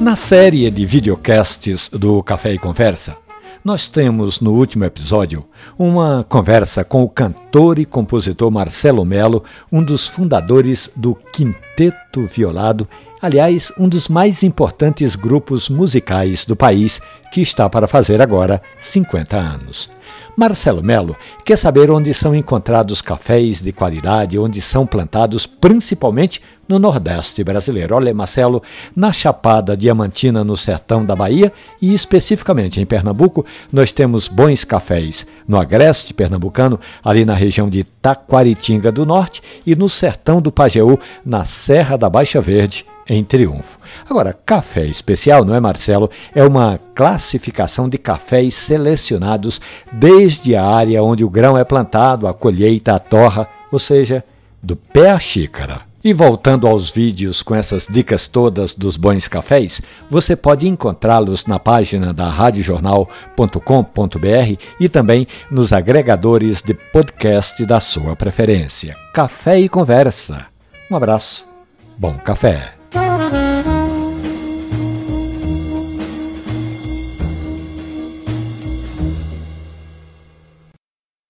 [0.00, 3.16] Na série de videocasts do Café e Conversa,
[3.64, 5.44] nós temos no último episódio
[5.78, 7.41] uma conversa com o cantor
[7.78, 12.88] e compositor Marcelo Melo, um dos fundadores do Quinteto Violado,
[13.20, 16.98] aliás, um dos mais importantes grupos musicais do país,
[17.30, 19.90] que está para fazer agora 50 anos.
[20.34, 21.14] Marcelo Melo
[21.44, 27.94] quer saber onde são encontrados cafés de qualidade, onde são plantados principalmente no Nordeste brasileiro.
[27.94, 28.62] Olha, Marcelo,
[28.96, 35.26] na Chapada Diamantina, no sertão da Bahia e especificamente em Pernambuco, nós temos bons cafés
[35.46, 40.98] no Agreste pernambucano, ali na região de Taquaritinga do Norte e no sertão do Pajeú,
[41.24, 43.78] na Serra da Baixa Verde em triunfo.
[44.08, 46.10] Agora, café especial, não é, Marcelo?
[46.34, 49.60] É uma classificação de cafés selecionados
[49.90, 54.24] desde a área onde o grão é plantado, a colheita, a torra, ou seja,
[54.62, 55.91] do pé à xícara.
[56.04, 61.58] E voltando aos vídeos com essas dicas todas dos bons cafés, você pode encontrá-los na
[61.58, 68.96] página da radiojornal.com.br e também nos agregadores de podcast da sua preferência.
[69.14, 70.46] Café e conversa.
[70.90, 71.46] Um abraço.
[71.96, 72.74] Bom café.